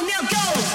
[0.00, 0.67] go, now go.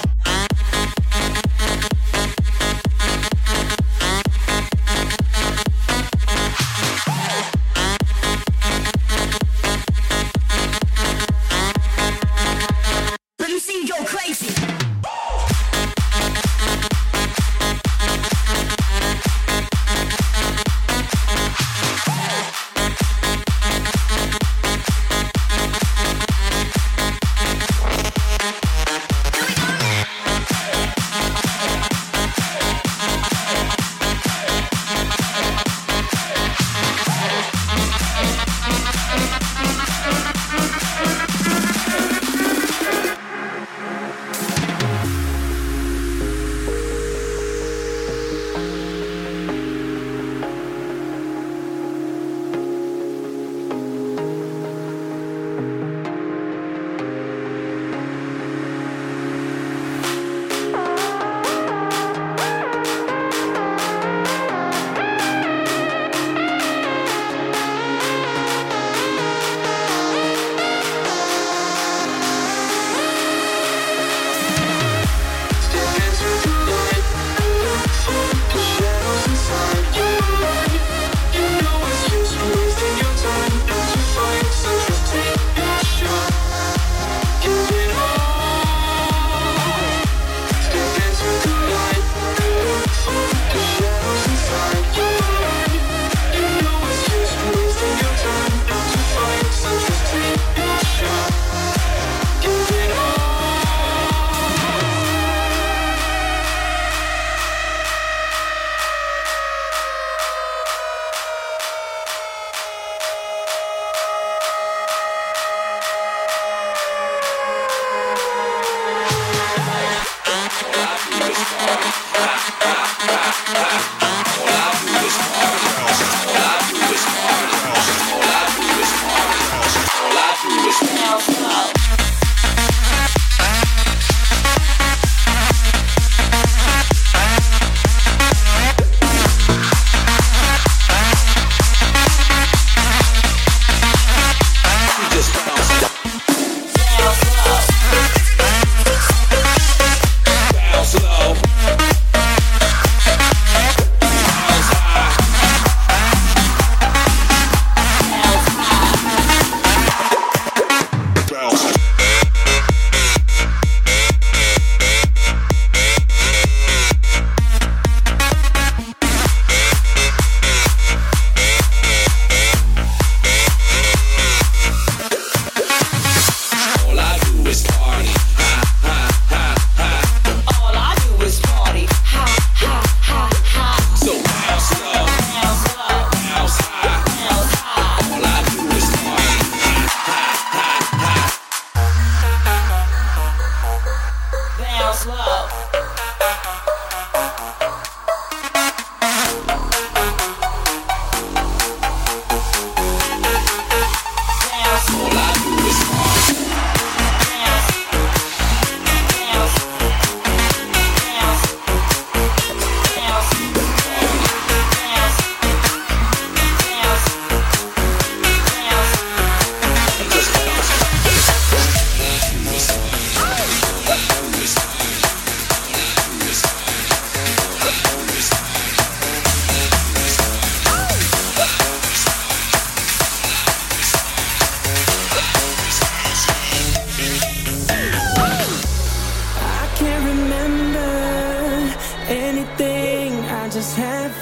[121.51, 121.92] Gracias.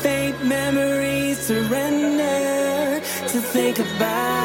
[0.02, 4.41] faint memories surrender to think about.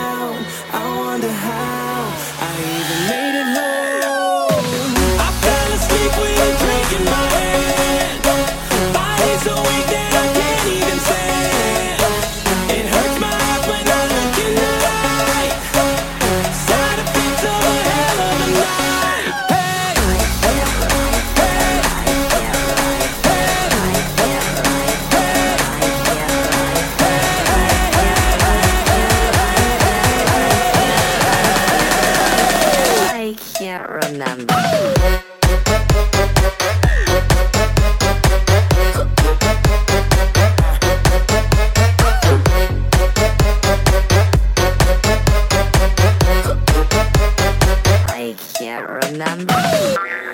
[48.76, 49.54] there, remember?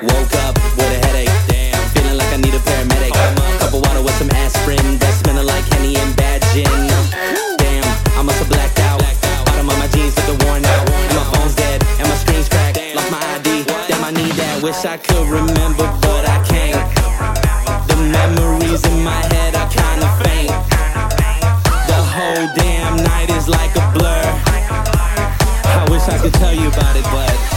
[0.02, 1.78] Woke up with a headache, damn.
[1.94, 3.14] Feeling like I need a paramedic.
[3.14, 4.98] I'm a cup of water with some aspirin.
[4.98, 6.66] That's smelling like Henny and bad gin.
[7.58, 7.84] Damn,
[8.18, 9.00] I must have blacked out.
[9.46, 10.90] Bottom of my jeans looking worn out.
[10.90, 12.78] And my phone's dead, and my screen's cracked.
[12.94, 14.62] Lost my ID, damn, I need that.
[14.62, 16.82] Wish I could remember, but I can't.
[17.88, 20.54] The memories in my head are kinda faint.
[21.86, 24.24] The whole damn night is like a blur.
[25.64, 27.51] I wish I could tell you about it, but.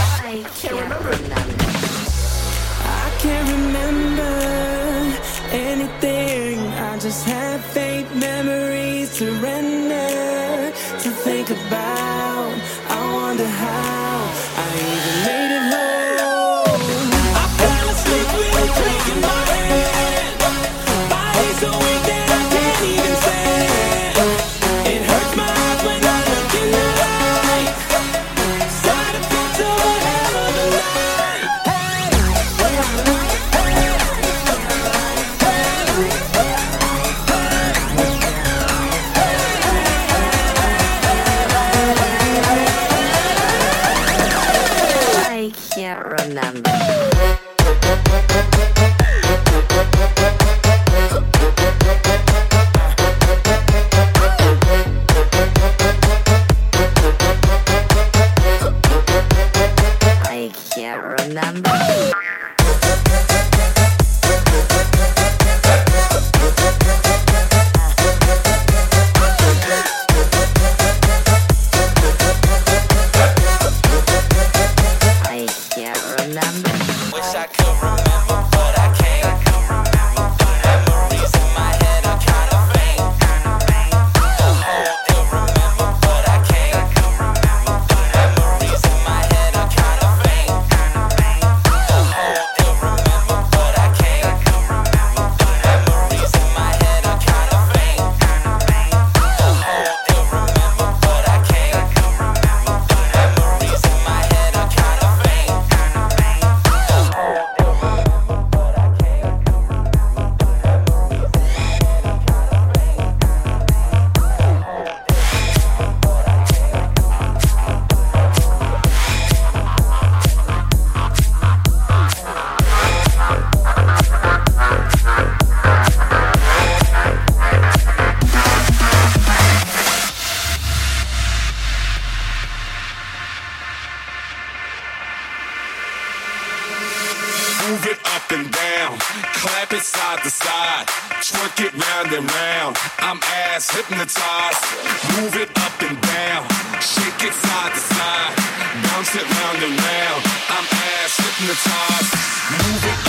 [149.06, 150.24] bounce it round and round.
[150.48, 152.14] I'm ass hypnotized.
[152.50, 153.05] Move it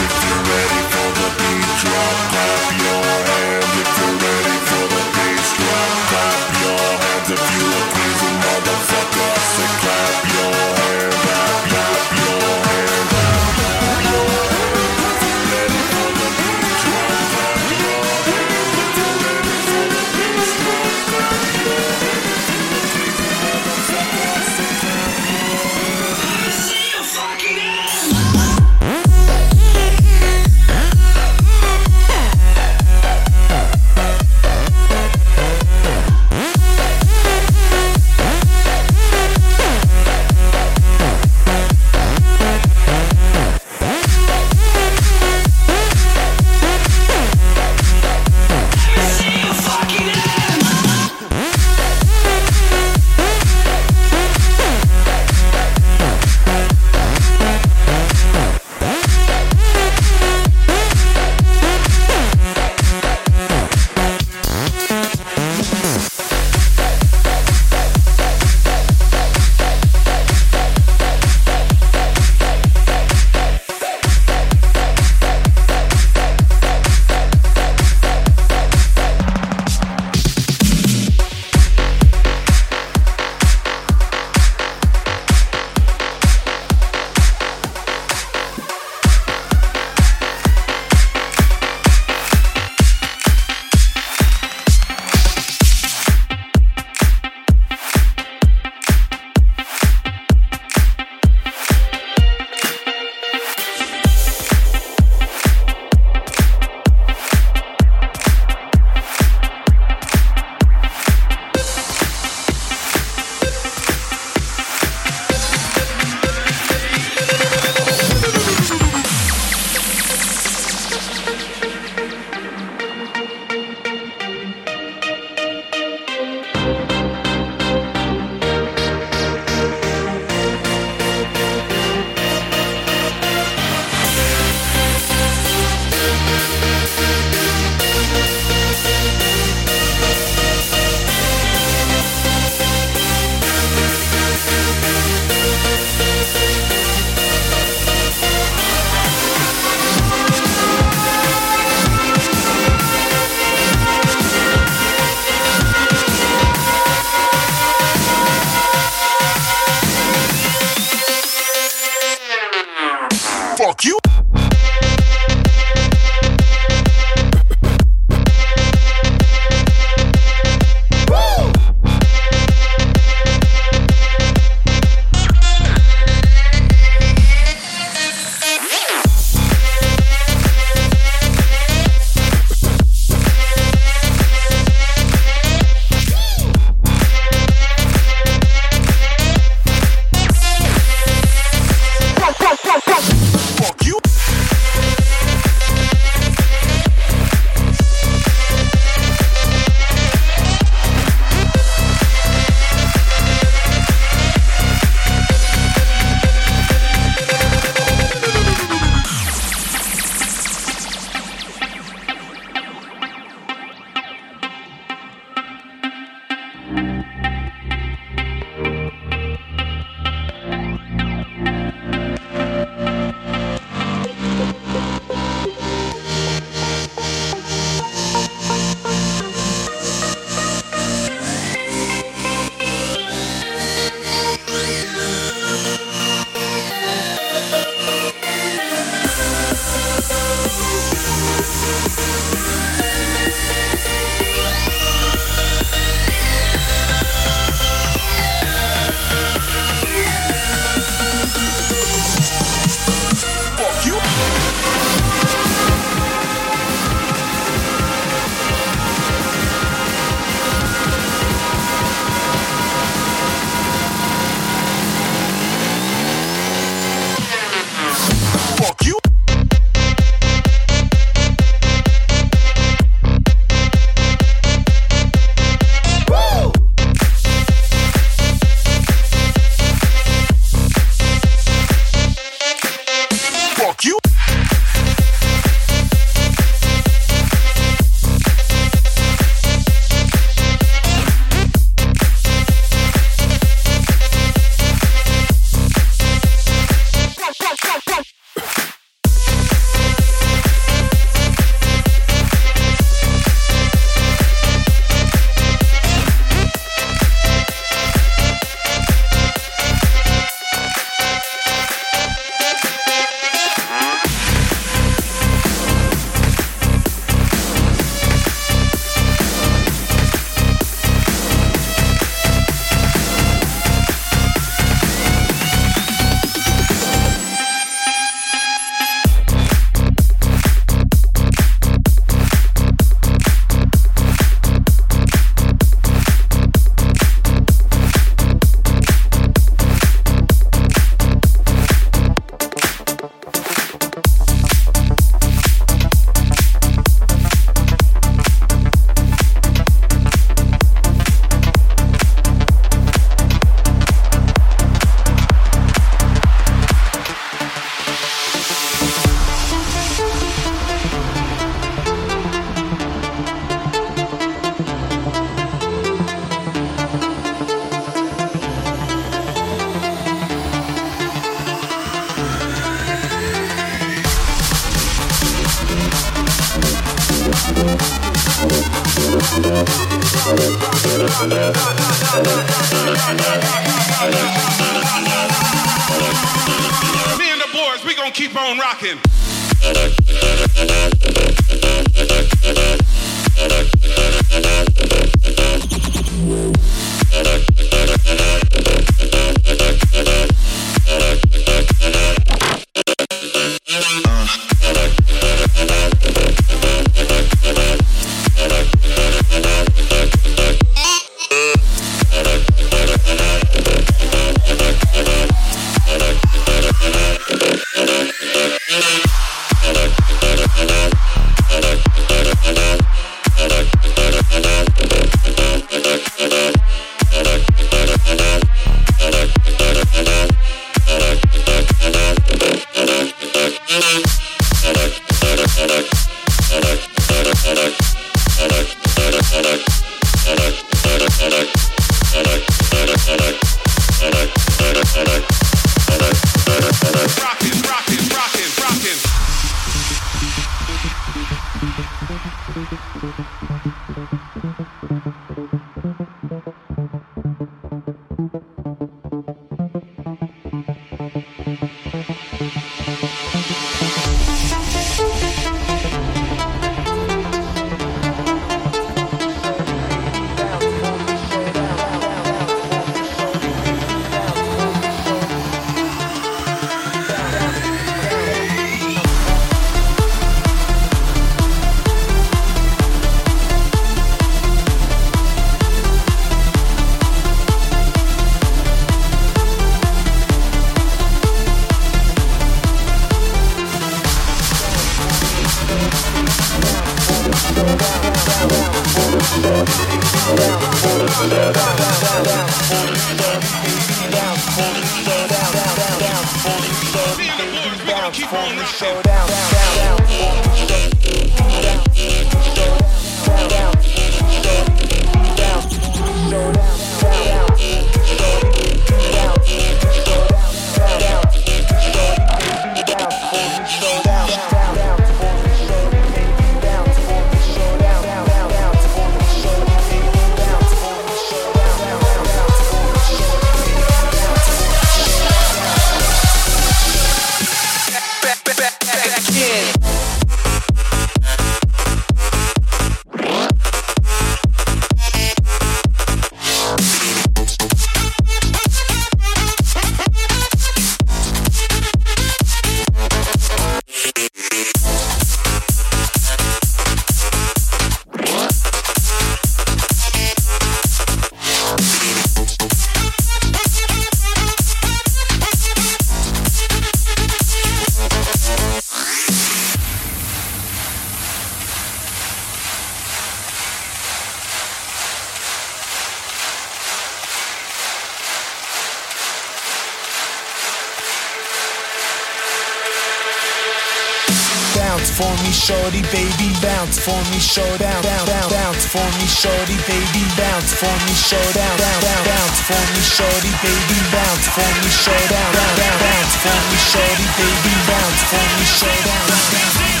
[585.11, 586.49] for me, shorty, baby.
[586.61, 588.49] Bounce for me, show down, down, down.
[588.49, 590.23] Bounce for me, shorty, baby.
[590.39, 592.23] Bounce for me, show down, down, down.
[592.25, 593.97] Bounce for me, shorty, baby.
[594.11, 595.97] Bounce for me, show down, down, down.
[595.99, 597.73] Bounce for me, shorty, baby.
[597.87, 600.00] Bounce for me, show down, down, down.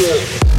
[0.00, 0.49] Fingers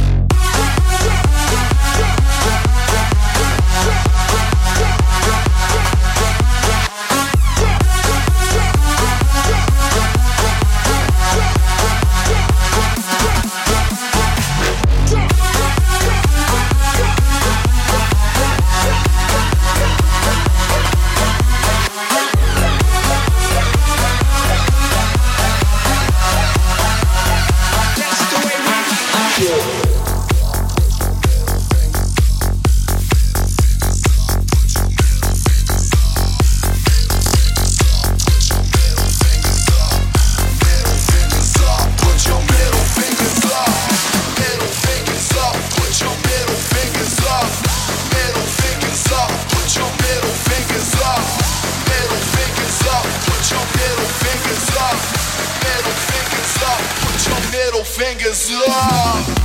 [58.34, 59.41] up.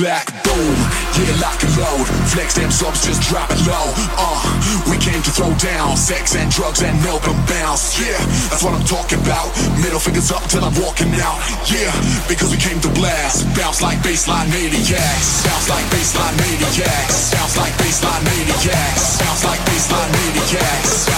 [0.00, 0.76] Clack, boom,
[1.20, 2.08] yeah, lock and load.
[2.32, 3.92] Flex them subs, just drop it low.
[4.16, 4.40] Uh,
[4.88, 8.00] we came to throw down sex and drugs and milk and bounce.
[8.00, 8.16] Yeah,
[8.48, 9.52] that's what I'm talking about.
[9.76, 11.36] Middle fingers up till I'm walking out.
[11.68, 11.92] Yeah,
[12.32, 13.44] because we came to blast.
[13.52, 15.44] Bounce like baseline maniacs.
[15.44, 17.36] Bounce like baseline maniacs.
[17.36, 19.20] Bounce like baseline maniacs.
[19.20, 21.10] Bounce like baseline maniacs.